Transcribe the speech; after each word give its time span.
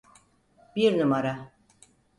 Bir 0.75 0.99
numara! 0.99 1.51